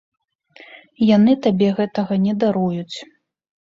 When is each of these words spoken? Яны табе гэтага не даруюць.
Яны 1.15 1.37
табе 1.45 1.69
гэтага 1.83 2.13
не 2.27 2.33
даруюць. 2.49 2.97